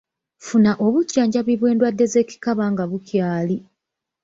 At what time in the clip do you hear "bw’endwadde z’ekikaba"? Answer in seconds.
1.59-2.63